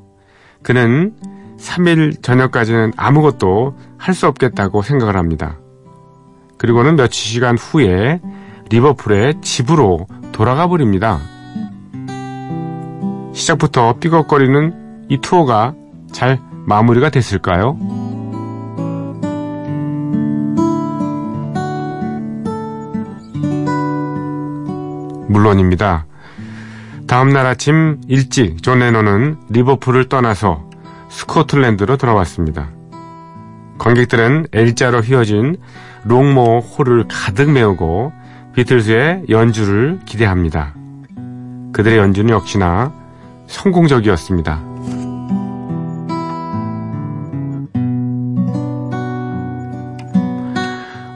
그는 0.63 1.13
3일 1.61 2.21
저녁까지는 2.23 2.93
아무것도 2.97 3.77
할 3.97 4.13
수 4.13 4.27
없겠다고 4.27 4.81
생각을 4.81 5.15
합니다. 5.15 5.57
그리고는 6.57 6.95
며칠 6.95 7.31
시간 7.31 7.57
후에 7.57 8.19
리버풀의 8.69 9.41
집으로 9.41 10.07
돌아가 10.31 10.67
버립니다. 10.67 11.19
시작부터 13.33 13.93
삐걱거리는 13.99 15.05
이 15.09 15.17
투어가 15.19 15.73
잘 16.11 16.39
마무리가 16.65 17.09
됐을까요? 17.09 17.77
물론입니다. 25.27 26.05
다음날 27.07 27.45
아침 27.45 27.99
일찍 28.07 28.61
존 28.61 28.79
레논은 28.79 29.37
리버풀을 29.49 30.09
떠나서 30.09 30.70
스코틀랜드로 31.11 31.97
돌아왔습니다. 31.97 32.69
관객들은 33.77 34.47
L자로 34.51 35.01
휘어진 35.01 35.57
롱모 36.05 36.59
홀을 36.59 37.05
가득 37.07 37.51
메우고 37.51 38.13
비틀즈의 38.55 39.25
연주를 39.29 39.99
기대합니다. 40.05 40.73
그들의 41.73 41.97
연주는 41.97 42.29
역시나 42.29 42.93
성공적이었습니다. 43.47 44.61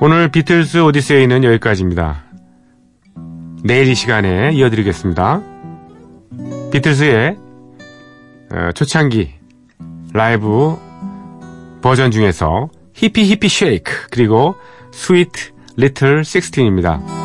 오늘 0.01 0.29
비틀스 0.29 0.81
오디세이는 0.81 1.43
여기까지입니다. 1.43 2.23
내일 3.63 3.88
이 3.88 3.95
시간에 3.95 4.51
이어드리겠습니다. 4.53 5.41
비틀스의 6.71 7.38
어, 8.51 8.71
초창기 8.73 9.35
라이브 10.15 10.78
버전 11.82 12.10
중에서 12.10 12.69
Hippy 12.93 13.25
Hippy 13.25 13.49
Shake 13.49 14.08
그리고 14.12 14.56
Sweet 14.93 15.51
Little 15.75 16.21
16입니다. 16.21 17.24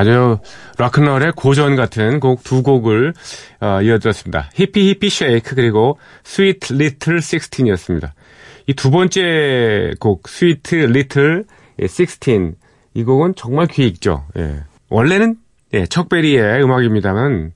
아주 0.00 0.38
락큰롤의 0.78 1.32
고전 1.36 1.76
같은 1.76 2.20
곡 2.20 2.42
두 2.42 2.62
곡을 2.62 3.12
어, 3.60 3.82
이어드렸습니다. 3.82 4.50
Hippy 4.54 4.88
Hippy 4.88 5.10
Shake 5.10 5.54
그리고 5.54 5.98
Sweet 6.24 6.72
Little 6.72 7.18
16이었습니다. 7.18 8.12
이 8.66 8.72
두 8.74 8.90
번째 8.90 9.92
곡 10.00 10.28
스위트 10.28 10.74
리틀 10.76 11.44
16이 11.78 13.04
곡은 13.04 13.34
정말 13.36 13.66
귀에 13.66 13.86
익죠. 13.86 14.24
예. 14.38 14.62
원래는 14.88 15.36
예, 15.74 15.86
척베리의 15.86 16.62
음악입니다만 16.62 17.52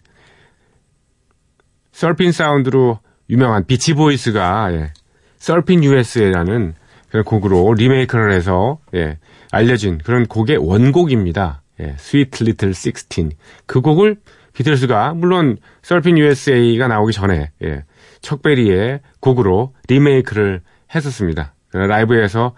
서핑 1.92 2.32
사운드로 2.32 2.98
유명한 3.30 3.64
비치 3.66 3.94
보이스가 3.94 4.72
예, 4.72 4.92
Surfin' 5.38 5.82
USA라는 5.84 6.74
그런 7.10 7.24
곡으로 7.24 7.74
리메이크를 7.74 8.32
해서 8.32 8.78
예, 8.94 9.18
알려진 9.50 9.98
그런 9.98 10.26
곡의 10.26 10.56
원곡입니다. 10.56 11.62
예, 11.80 11.94
스위트 11.98 12.44
리틀 12.44 12.72
16. 12.74 13.30
그 13.66 13.80
곡을 13.80 14.16
비틀스가 14.52 15.14
물론 15.14 15.56
서핑 15.82 16.18
USA가 16.18 16.86
나오기 16.88 17.12
전에 17.12 17.50
예, 17.64 17.84
척베리의 18.20 19.00
곡으로 19.20 19.74
리메이크를 19.88 20.60
했었습니다. 20.94 21.54
라이브에서 21.72 22.54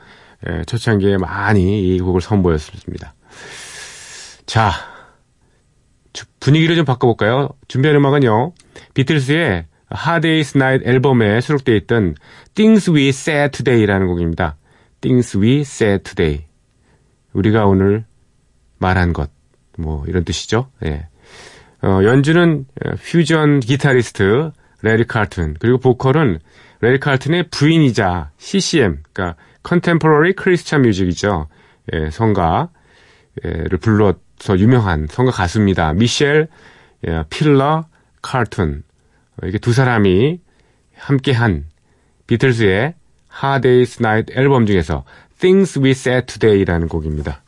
예, 0.48 0.62
초창기에 0.64 1.16
많이 1.16 1.94
이 1.96 2.00
곡을 2.00 2.20
선보였습니다. 2.20 3.14
자, 4.44 4.70
주- 6.12 6.26
분위기를 6.40 6.76
좀 6.76 6.84
바꿔볼까요? 6.84 7.48
준비한 7.68 7.96
음악은요, 7.96 8.52
비틀스의 8.94 9.66
Hard 9.94 10.28
Day's 10.28 10.56
Night 10.56 10.88
앨범에 10.88 11.40
수록되어 11.40 11.74
있던 11.76 12.14
Things 12.54 12.90
We 12.90 13.08
Said 13.08 13.56
Today라는 13.56 14.06
곡입니다. 14.06 14.56
Things 15.00 15.38
We 15.38 15.60
Said 15.60 16.04
Today. 16.04 16.46
우리가 17.32 17.66
오늘 17.66 18.04
말한 18.78 19.12
것, 19.12 19.30
뭐, 19.78 20.04
이런 20.06 20.24
뜻이죠. 20.24 20.70
예. 20.84 21.06
어, 21.82 22.00
연주는 22.02 22.66
어, 22.84 22.90
퓨전 22.96 23.60
기타리스트 23.60 24.50
레리 24.82 25.06
칼튼, 25.06 25.54
그리고 25.58 25.78
보컬은 25.78 26.38
레리 26.80 27.00
칼튼의 27.00 27.48
부인이자 27.50 28.30
CCM, 28.38 29.02
그러니까 29.12 29.40
Contemporary 29.66 30.34
Christian 30.38 30.84
Music이죠. 30.84 31.48
예, 31.92 32.10
성가, 32.10 32.70
를 33.42 33.78
불러서 33.78 34.58
유명한 34.58 35.06
성가 35.10 35.30
가수입니다. 35.30 35.92
미셸 35.92 36.48
예, 37.06 37.24
필러 37.28 37.84
칼튼 38.22 38.82
어, 39.36 39.46
이게 39.46 39.58
두 39.58 39.74
사람이 39.74 40.40
함께한 40.94 41.66
비틀스의 42.26 42.94
Day's 43.30 44.00
Night 44.00 44.32
앨범 44.34 44.64
중에서 44.64 45.04
Things 45.38 45.78
We 45.78 45.90
Said 45.90 46.26
Today라는 46.26 46.88
곡입니다. 46.88 47.42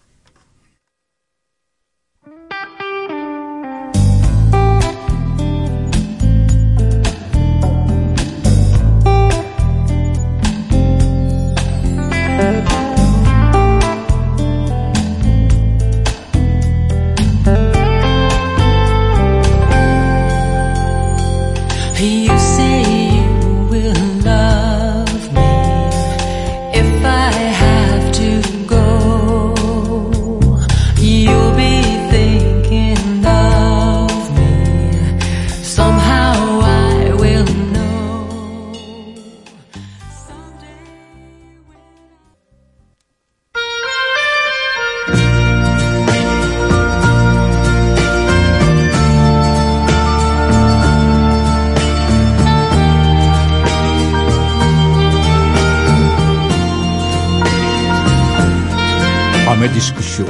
밤의 59.48 59.72
디스크쇼 59.72 60.26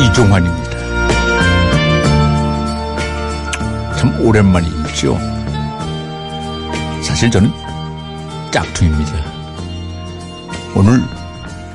이종환입니다. 0.00 0.78
참 3.96 4.20
오랜만이죠. 4.20 5.16
사실 7.04 7.30
저는 7.30 7.52
짝퉁입니다. 8.50 9.12
오늘 10.74 11.04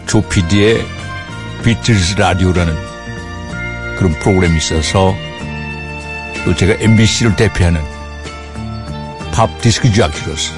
조피디의 0.07 0.85
비틀스 1.63 2.15
라디오라는 2.17 2.75
그런 3.97 4.11
프로그램이 4.19 4.57
있어서 4.57 5.15
또 6.43 6.53
제가 6.53 6.83
MBC를 6.83 7.37
대표하는 7.37 7.79
팝 9.33 9.49
디스크 9.61 9.89
자키로서 9.89 10.53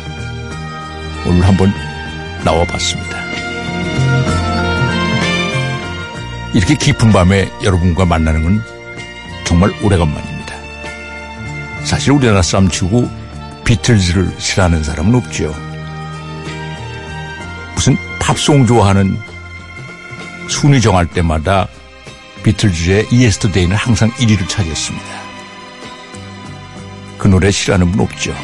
오늘 1.27 1.47
한번 1.47 1.71
나와봤습니다. 2.43 3.12
이렇게 6.53 6.75
깊은 6.75 7.11
밤에 7.11 7.49
여러분과 7.63 8.05
만나는 8.05 8.43
건 8.43 8.63
정말 9.43 9.71
오래간만입니다. 9.83 10.55
사실 11.83 12.11
우리나라 12.11 12.41
싸움 12.41 12.69
치고 12.69 13.09
비틀즈를 13.65 14.35
싫어하는 14.39 14.83
사람은 14.83 15.15
없죠. 15.15 15.53
무슨 17.73 17.97
팝송 18.19 18.67
좋아하는 18.67 19.17
순위 20.47 20.79
정할 20.79 21.07
때마다 21.07 21.67
비틀즈의 22.43 23.07
이에스터데이는 23.11 23.75
항상 23.75 24.11
1위를 24.11 24.47
차지했습니다. 24.47 25.05
그 27.17 27.27
노래 27.27 27.49
싫어하는 27.51 27.91
분 27.91 28.01
없죠. 28.01 28.35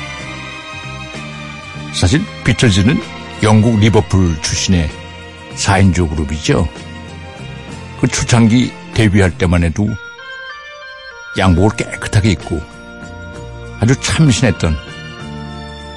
사실 1.93 2.23
비틀즈는 2.43 3.01
영국 3.43 3.79
리버풀 3.79 4.41
출신의 4.41 4.89
4인조 5.55 6.09
그룹이죠. 6.09 6.67
그 7.99 8.07
초창기 8.07 8.71
데뷔할 8.93 9.37
때만 9.37 9.63
해도 9.63 9.87
양복을 11.37 11.75
깨끗하게 11.77 12.31
입고 12.31 12.61
아주 13.79 13.95
참신했던 13.95 14.75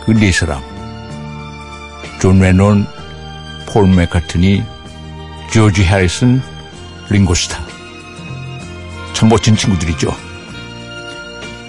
그 0.05 0.13
네 0.13 0.33
사람. 0.33 0.61
존 2.21 2.41
레논, 2.41 2.87
폴 3.69 3.87
맥카트니, 3.89 4.65
조지 5.53 5.85
해리슨, 5.85 6.43
링고스타. 7.09 7.65
참 9.13 9.29
멋진 9.29 9.57
친구들이죠. 9.57 10.13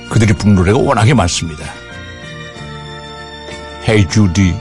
그들이 0.09 0.33
부른 0.33 0.55
노래가 0.55 0.79
워낙에 0.79 1.13
많습니다. 1.13 1.63
Hey 3.87 4.07
Jude, 4.09 4.55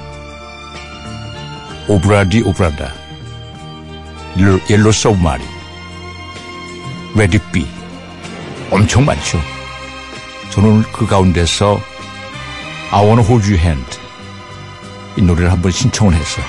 Ob-La-Di 1.88 2.42
Ob-La-Da, 2.42 2.92
Yellow 4.68 4.92
Submarine, 4.92 5.46
Let 7.14 7.37
It 7.37 7.52
Be 7.52 7.66
엄청 8.70 9.05
많죠. 9.05 9.38
저는 10.51 10.83
그 10.92 11.07
가운데서 11.07 11.81
I 12.90 13.05
wanna 13.05 13.27
hold 13.27 13.46
your 13.46 13.59
hand 13.59 13.98
이 15.16 15.22
노래를 15.22 15.53
한번 15.53 15.72
신청을 15.72 16.14
해서 16.14 16.40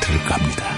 들을까 0.00 0.36
합니다. 0.36 0.77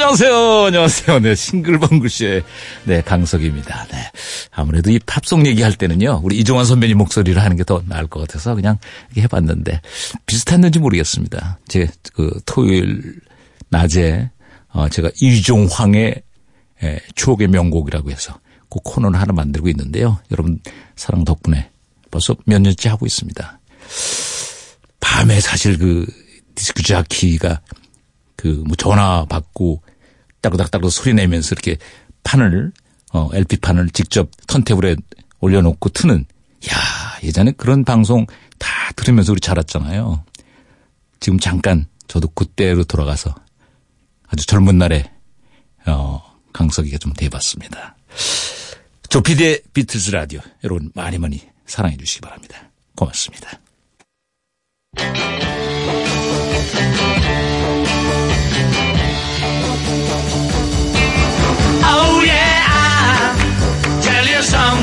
안녕하세요. 0.00 0.66
안녕하세요. 0.66 1.18
네, 1.18 1.34
싱글벙글 1.34 2.08
씨의 2.08 2.44
네, 2.84 3.02
강석입니다. 3.02 3.88
네. 3.90 3.96
아무래도 4.52 4.92
이 4.92 5.00
팝송 5.00 5.44
얘기할 5.44 5.74
때는요, 5.74 6.20
우리 6.22 6.38
이종환 6.38 6.64
선배님 6.66 6.96
목소리를 6.98 7.42
하는 7.42 7.56
게 7.56 7.64
더 7.64 7.82
나을 7.84 8.06
것 8.06 8.20
같아서 8.20 8.54
그냥 8.54 8.78
이렇게 9.08 9.22
해봤는데, 9.22 9.80
비슷했는지 10.24 10.78
모르겠습니다. 10.78 11.58
제, 11.66 11.88
그, 12.14 12.30
토요일 12.46 13.16
낮에, 13.70 14.30
어, 14.68 14.88
제가 14.88 15.10
이종황의 15.20 16.22
예, 16.84 17.00
추억의 17.16 17.48
명곡이라고 17.48 18.12
해서 18.12 18.38
그 18.70 18.78
코너를 18.84 19.20
하나 19.20 19.32
만들고 19.32 19.68
있는데요. 19.70 20.20
여러분 20.30 20.60
사랑 20.94 21.24
덕분에 21.24 21.70
벌써 22.12 22.36
몇 22.46 22.60
년째 22.62 22.88
하고 22.88 23.04
있습니다. 23.04 23.60
밤에 25.00 25.40
사실 25.40 25.76
그 25.76 26.06
디스크 26.54 26.84
자키가 26.84 27.62
그 28.36 28.62
뭐 28.64 28.76
전화 28.76 29.24
받고 29.24 29.82
따그닥따그 30.40 30.90
소리 30.90 31.14
내면서 31.14 31.54
이렇게 31.54 31.76
판을 32.24 32.72
어 33.12 33.30
LP 33.32 33.58
판을 33.58 33.90
직접 33.90 34.30
턴테이블에 34.46 34.96
올려놓고 35.40 35.88
트는 35.90 36.26
야 36.70 36.74
예전에 37.22 37.52
그런 37.52 37.84
방송 37.84 38.26
다 38.58 38.68
들으면서 38.96 39.32
우리 39.32 39.40
자랐잖아요. 39.40 40.24
지금 41.20 41.38
잠깐 41.38 41.86
저도 42.06 42.28
그때로 42.28 42.84
돌아가서 42.84 43.34
아주 44.28 44.46
젊은 44.46 44.78
날에 44.78 45.10
어 45.86 46.22
강석이가 46.52 46.98
좀 46.98 47.12
돼봤습니다. 47.12 47.96
조피디의 49.08 49.62
비틀스 49.72 50.10
라디오 50.10 50.40
여러분 50.64 50.90
많이 50.94 51.18
많이 51.18 51.40
사랑해 51.66 51.96
주시기 51.96 52.20
바랍니다. 52.20 52.70
고맙습니다. 52.94 53.58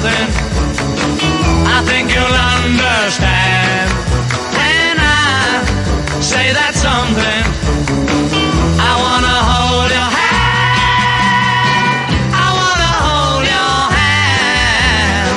Something. 0.06 0.30
I 1.66 1.82
think 1.90 2.14
you'll 2.14 2.40
understand. 2.62 3.90
And 4.54 5.00
I 5.02 5.66
say 6.22 6.54
that 6.54 6.74
something. 6.76 7.44
I 8.80 8.92
wanna 9.04 9.38
hold 9.50 9.90
your 9.98 10.10
hand. 10.20 10.80
I 12.34 12.48
wanna 12.60 12.92
hold 13.06 13.46
your 13.56 13.78
hand. 13.98 15.36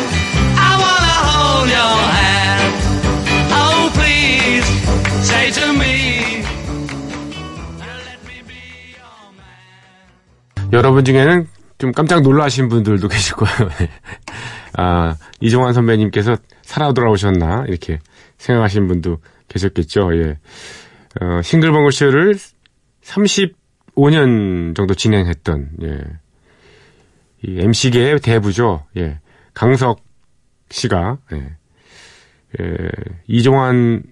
I 0.68 0.72
wanna 0.85 1.16
hold 1.28 1.68
your 1.78 1.96
hand. 2.18 2.72
Oh 3.61 3.83
please, 3.96 4.68
say 5.24 5.44
to 5.59 5.66
me. 5.72 5.94
Let 7.81 8.20
me 8.28 8.37
be 8.46 8.61
your 8.96 9.20
man. 9.37 10.70
여러분 10.72 11.04
중에는 11.04 11.48
좀 11.78 11.92
깜짝 11.92 12.22
놀라신 12.22 12.68
분들도 12.68 13.09
계실 13.09 13.35
거예요. 13.35 13.70
아, 14.80 15.16
이종환 15.40 15.72
선배님께서 15.72 16.36
살아 16.62 16.92
돌아오셨나, 16.92 17.64
이렇게 17.66 17.98
생각하시는 18.36 18.86
분도 18.86 19.18
계셨겠죠. 19.48 20.10
예. 20.14 20.38
어, 21.20 21.42
싱글벙글 21.42 21.90
쇼를 21.90 22.36
35년 23.02 24.76
정도 24.76 24.94
진행했던, 24.94 25.70
예. 25.82 25.98
이 27.42 27.60
MC계의 27.60 28.20
대부죠. 28.20 28.84
예. 28.96 29.18
강석 29.52 30.00
씨가, 30.70 31.18
예. 31.32 31.56
예, 32.60 32.88
이종환 33.26 34.04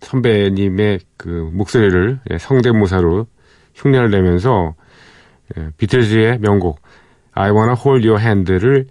선배님의 0.00 1.00
그 1.18 1.28
목소리를 1.52 2.20
예, 2.30 2.38
성대모사로 2.38 3.26
흉내를 3.74 4.10
내면서 4.10 4.74
예, 5.56 5.68
비틀즈의 5.76 6.38
명곡 6.38 6.80
I 7.32 7.50
Wanna 7.50 7.76
Hold 7.78 8.08
Your 8.08 8.20
Hand를 8.20 8.86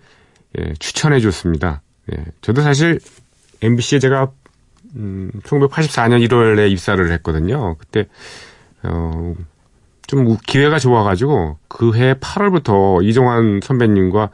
예, 0.58 0.74
추천해 0.80 1.20
줬습니다. 1.20 1.82
예, 2.12 2.24
저도 2.42 2.62
사실 2.62 3.00
MBC에 3.62 4.00
제가 4.00 4.32
음, 4.96 5.32
1984년 5.44 6.28
1월에 6.28 6.72
입사를 6.72 7.12
했거든요. 7.12 7.76
그때 7.76 8.08
어, 8.84 9.36
좀 10.08 10.38
기회가 10.48 10.80
좋아가지고 10.80 11.60
그 11.68 11.94
해 11.96 12.16
8월부터 12.16 13.04
이종환 13.04 13.60
선배님과 13.62 14.30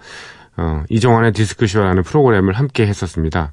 어, 0.58 0.84
이종환의 0.90 1.34
디스크쇼라는 1.34 2.04
프로그램을 2.04 2.54
함께 2.54 2.88
했었습니다. 2.88 3.52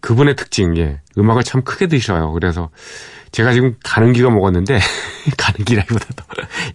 그분의 0.00 0.36
특징, 0.36 0.76
예, 0.76 1.00
음악을 1.18 1.42
참 1.42 1.62
크게 1.62 1.86
드셔요. 1.88 2.32
그래서 2.32 2.70
제가 3.32 3.52
지금 3.52 3.74
가는 3.84 4.12
기가 4.12 4.30
먹었는데 4.30 4.78
가는 5.36 5.64
기라기보다도 5.64 6.24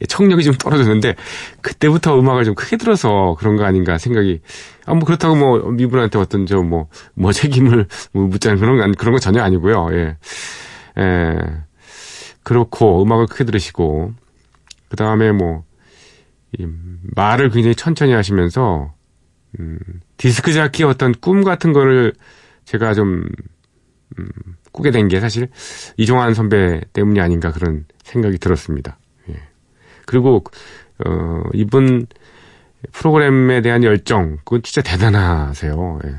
청력이 0.07 0.43
좀 0.43 0.53
떨어졌는데 0.55 1.15
그때부터 1.61 2.19
음악을 2.19 2.43
좀 2.43 2.55
크게 2.55 2.77
들어서 2.77 3.35
그런 3.39 3.55
거 3.55 3.63
아닌가 3.63 3.97
생각이 3.97 4.41
아 4.85 4.93
뭐 4.93 5.05
그렇다고 5.05 5.35
뭐 5.35 5.73
이분한테 5.79 6.19
어떤 6.19 6.45
저 6.45 6.61
뭐 6.61 6.87
뭐 7.15 7.31
책임을 7.31 7.87
뭐 8.11 8.25
묻자는 8.27 8.59
그런 8.59 8.77
건 8.77 8.93
그런 8.95 9.13
건 9.13 9.21
전혀 9.21 9.41
아니고요. 9.41 9.87
예. 9.93 10.17
예. 10.99 11.37
그렇고 12.43 13.01
음악을 13.03 13.27
크게 13.27 13.43
들으시고 13.45 14.13
그 14.89 14.95
다음에 14.97 15.31
뭐 15.31 15.63
이, 16.57 16.67
말을 17.15 17.49
굉장히 17.49 17.75
천천히 17.75 18.11
하시면서 18.13 18.93
음, 19.59 19.79
디스크 20.17 20.51
자키의 20.53 20.89
어떤 20.89 21.13
꿈 21.13 21.43
같은 21.43 21.71
거를 21.73 22.13
제가 22.71 22.93
좀 22.93 23.25
음, 24.17 24.27
꾸게 24.71 24.91
된 24.91 25.07
게 25.07 25.19
사실 25.19 25.49
이종환 25.97 26.33
선배 26.33 26.81
때문이 26.93 27.19
아닌가 27.19 27.51
그런 27.51 27.85
생각이 28.03 28.37
들었습니다. 28.37 28.97
예. 29.29 29.35
그리고 30.05 30.43
어, 31.05 31.43
이분 31.53 32.05
프로그램에 32.93 33.61
대한 33.61 33.83
열정 33.83 34.37
그건 34.37 34.61
진짜 34.63 34.81
대단하세요. 34.81 35.99
예. 36.05 36.09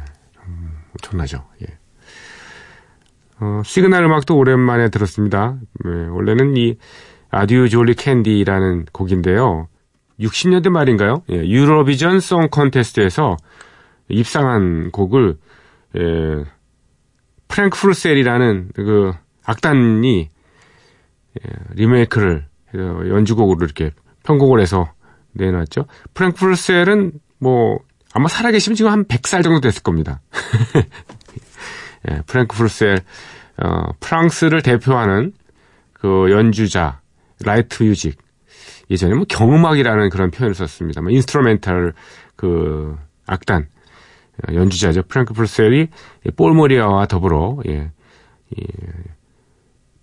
음, 0.46 0.72
엄청나죠. 0.90 1.44
예. 1.62 1.66
어, 3.40 3.62
시그널 3.64 4.04
음악도 4.04 4.36
오랜만에 4.36 4.88
들었습니다. 4.90 5.56
예, 5.86 5.88
원래는 6.10 6.56
이 6.56 6.76
Adieu 7.30 7.68
Jolie 7.68 7.94
Candy라는 7.94 8.87
곡인데요. 8.92 9.68
60년대 10.20 10.68
말인가요? 10.68 11.22
예, 11.30 11.36
유로비전 11.38 12.20
송 12.20 12.48
콘테스트에서 12.50 13.36
입상한 14.08 14.90
곡을 14.92 15.36
예, 15.96 16.44
프랑크 17.48 17.78
푸르셀이라는 17.78 18.70
그 18.74 19.12
악단이 19.44 20.28
예, 21.40 21.50
리메이크를 21.74 22.46
해서 22.74 23.09
연주곡으로 23.09 23.64
이렇게 23.64 23.90
편곡을 24.24 24.61
해서 24.61 24.92
내놨죠. 25.33 25.87
프랑크 26.14 26.38
푸르셀은 26.38 27.12
뭐 27.38 27.78
아마 28.14 28.28
살아계시면 28.28 28.76
지금 28.76 28.90
한 28.90 29.05
100살 29.05 29.42
정도 29.42 29.61
됐을 29.61 29.83
겁니다. 29.83 30.20
예, 32.11 32.22
프랑크 32.26 32.56
푸르셀 32.56 32.98
어, 33.59 33.92
프랑스를 34.00 34.62
대표하는 34.62 35.33
그 35.92 36.31
연주자 36.31 37.00
light 37.44 37.82
music 37.82 38.18
예전에 38.90 39.14
뭐 39.14 39.24
경음악이라는 39.28 40.11
그런 40.11 40.31
표현을 40.31 40.55
썼습니다. 40.55 41.00
뭐 41.00 41.11
instrumental 41.11 41.92
그 42.37 42.96
악단 43.26 43.62
어, 43.62 43.71
연주자죠. 44.52 45.02
프랑크 45.02 45.35
푸르셀이 45.35 45.88
폴 46.37 46.54
모리아와 46.54 47.06
더불어 47.06 47.58
예, 47.68 47.90
이 48.56 48.66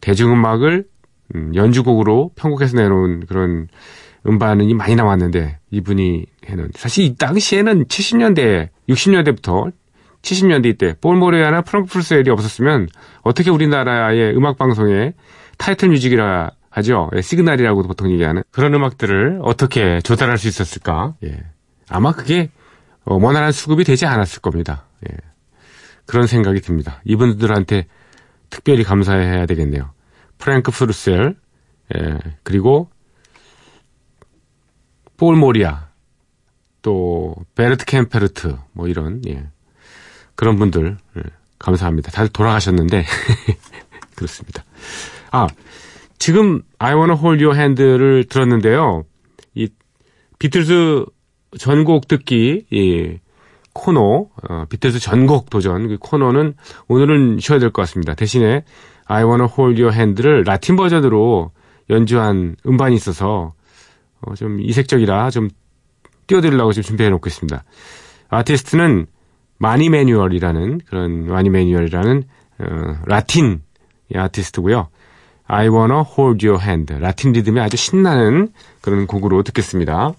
대중음악을 0.02 0.86
음, 1.36 1.56
연주곡으로 1.56 2.32
편곡해서 2.36 2.78
내놓은 2.78 3.26
그런 3.28 3.68
음반이 4.28 4.74
많이 4.74 4.96
나왔는데 4.96 5.60
이분이 5.72 6.26
해놓은 6.46 6.70
사실 6.76 7.06
이 7.06 7.16
당시에는 7.16 7.86
70년대 7.86 8.70
60년대부터 8.90 9.72
70년대 10.22 10.78
때 10.78 10.96
폴 11.00 11.18
모리아나 11.18 11.62
프랑크 11.62 11.90
푸르셀이 11.90 12.30
없었으면 12.30 12.88
어떻게 13.22 13.50
우리나라의 13.50 14.36
음악 14.36 14.58
방송에 14.58 15.14
title 15.58 15.90
music이라 15.90 16.52
하죠. 16.70 17.10
예, 17.16 17.22
시그널이라고도 17.22 17.88
보통 17.88 18.12
얘기하는 18.12 18.44
그런 18.52 18.74
음악들을 18.74 19.40
어떻게 19.44 20.02
조달할 20.02 20.38
수 20.38 20.48
있었을까? 20.48 21.16
예. 21.24 21.38
아마 21.90 22.12
그게 22.12 22.44
어, 22.44 22.59
원활한 23.06 23.52
수급이 23.52 23.84
되지 23.84 24.06
않았을 24.06 24.42
겁니다. 24.42 24.86
예. 25.10 25.16
그런 26.06 26.28
생각이 26.28 26.62
듭니다. 26.62 27.02
이분들한테 27.06 27.88
특별히 28.50 28.84
감사해야 28.84 29.46
되겠네요. 29.46 29.92
프랑크 30.38 30.72
푸르셀, 30.72 31.36
예, 31.96 32.18
그리고 32.44 32.90
폴 35.18 35.36
모리아, 35.36 35.90
또 36.82 37.36
베르트 37.56 37.86
켐페르트, 37.86 38.58
뭐 38.74 38.88
이런 38.88 39.22
예. 39.28 39.50
그런 40.36 40.56
분들 40.58 40.98
예, 41.18 41.22
감사합니다. 41.60 42.12
다들 42.12 42.30
돌아가셨는데 42.32 43.04
그렇습니다. 44.16 44.64
아 45.32 45.48
지금 46.18 46.62
I 46.80 46.94
Wanna 46.94 47.18
Hold 47.20 47.44
Your 47.44 47.58
Hand를 47.58 48.26
들었는데요. 48.30 49.04
이 49.56 49.68
비틀즈 50.40 51.06
전곡 51.58 52.08
듣기 52.08 52.66
예, 52.74 53.20
코너, 53.74 54.28
어, 54.50 54.66
비틀즈 54.70 55.00
전곡 55.00 55.50
도전 55.50 55.88
그 55.88 55.98
코너는 56.00 56.54
오늘은 56.88 57.40
쉬어야 57.40 57.60
될 57.60 57.72
것 57.72 57.82
같습니다. 57.84 58.14
대신에 58.14 58.64
I 59.06 59.24
Wanna 59.24 59.48
Hold 59.58 59.82
Your 59.82 59.96
Hand를 59.96 60.44
라틴 60.46 60.76
버전으로 60.76 61.52
연주한 61.90 62.56
음반이 62.68 62.96
있어서 62.96 63.54
어, 64.22 64.36
좀 64.36 64.60
이색적이라 64.62 65.30
좀 65.32 65.50
띄워드리려고 66.28 66.74
지금 66.74 66.84
준비해 66.88 67.10
놓고 67.10 67.28
있습니다. 67.28 67.64
아티스트는 68.30 69.08
마니 69.58 69.90
매뉴얼이라는 69.90 70.82
그런 70.88 71.26
마니 71.26 71.50
매뉴얼이라는 71.50 72.24
어, 72.60 72.96
라틴 73.06 73.62
아티스트고요. 74.14 74.90
I 75.48 75.68
Wanna 75.70 76.04
Hold 76.18 76.46
Your 76.48 76.64
Hand 76.64 76.94
라틴 77.00 77.32
리듬이 77.32 77.60
아주 77.60 77.78
신나는 77.78 78.50
그런 78.82 79.08
곡으로 79.08 79.42
듣겠습니다. 79.44 80.14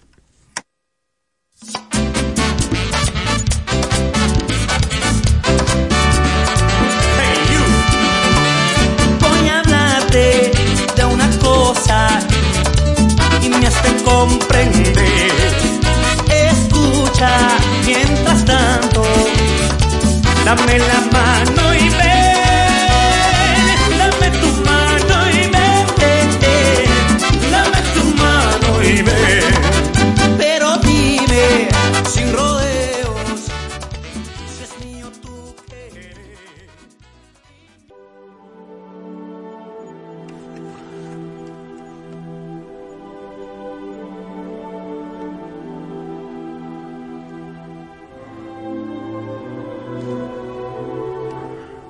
Dame 20.56 20.78
la 20.78 21.09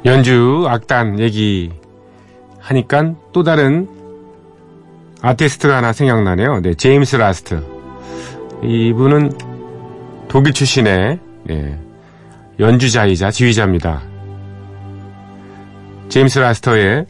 연주 0.04 0.66
악단 0.68 1.20
얘기 1.20 1.70
하니까 2.58 3.14
또 3.32 3.42
다른 3.42 3.88
아티스트가 5.22 5.76
하나 5.76 5.92
생각나네요. 5.92 6.60
네, 6.62 6.74
제임스 6.74 7.16
라스트. 7.16 7.62
이분은 8.62 9.32
독일 10.28 10.52
출신의 10.52 11.18
네, 11.44 11.78
연주자이자 12.58 13.30
지휘자입니다. 13.30 14.02
제임스 16.08 16.38
라스트의 16.38 17.06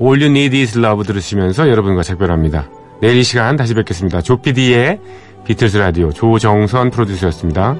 All 0.00 0.22
You 0.22 0.30
Need 0.30 0.58
Is 0.58 0.78
Love 0.78 1.04
들으시면서 1.04 1.68
여러분과 1.68 2.02
작별합니다. 2.02 2.68
내일 3.00 3.16
이 3.16 3.22
시간 3.22 3.56
다시 3.56 3.74
뵙겠습니다. 3.74 4.22
조피디의 4.22 5.00
비틀스 5.44 5.76
라디오 5.76 6.12
조정선 6.12 6.90
프로듀서였습니다. 6.90 7.76